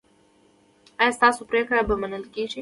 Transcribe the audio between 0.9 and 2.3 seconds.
ایا ستاسو پریکړې به نه منل